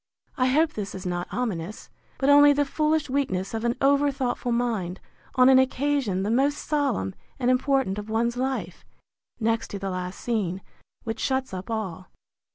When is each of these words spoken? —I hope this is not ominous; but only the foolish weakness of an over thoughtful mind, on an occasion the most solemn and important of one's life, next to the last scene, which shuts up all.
—I 0.35 0.47
hope 0.47 0.73
this 0.73 0.95
is 0.95 1.05
not 1.05 1.27
ominous; 1.31 1.91
but 2.17 2.27
only 2.27 2.53
the 2.53 2.65
foolish 2.65 3.07
weakness 3.07 3.53
of 3.53 3.63
an 3.63 3.75
over 3.81 4.09
thoughtful 4.11 4.51
mind, 4.51 4.99
on 5.35 5.47
an 5.47 5.59
occasion 5.59 6.23
the 6.23 6.31
most 6.31 6.57
solemn 6.57 7.13
and 7.37 7.51
important 7.51 7.99
of 7.99 8.09
one's 8.09 8.35
life, 8.35 8.83
next 9.39 9.67
to 9.67 9.77
the 9.77 9.91
last 9.91 10.19
scene, 10.19 10.63
which 11.03 11.19
shuts 11.19 11.53
up 11.53 11.69
all. 11.69 12.07